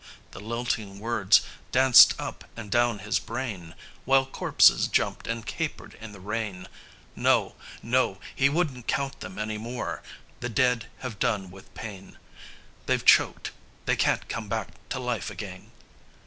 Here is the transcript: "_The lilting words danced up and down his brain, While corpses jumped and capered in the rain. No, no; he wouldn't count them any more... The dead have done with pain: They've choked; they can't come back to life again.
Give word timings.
"_The 0.31 0.39
lilting 0.39 0.97
words 0.99 1.41
danced 1.71 2.15
up 2.19 2.43
and 2.57 2.71
down 2.71 2.97
his 3.05 3.19
brain, 3.19 3.75
While 4.03 4.25
corpses 4.25 4.87
jumped 4.87 5.27
and 5.27 5.45
capered 5.45 5.93
in 6.01 6.11
the 6.11 6.19
rain. 6.19 6.67
No, 7.15 7.53
no; 7.83 8.17
he 8.35 8.49
wouldn't 8.49 8.87
count 8.87 9.19
them 9.19 9.37
any 9.37 9.59
more... 9.59 10.01
The 10.39 10.49
dead 10.49 10.87
have 11.01 11.19
done 11.19 11.51
with 11.51 11.71
pain: 11.75 12.17
They've 12.87 13.05
choked; 13.05 13.51
they 13.85 13.95
can't 13.95 14.27
come 14.27 14.49
back 14.49 14.69
to 14.89 14.97
life 14.97 15.29
again. 15.29 15.69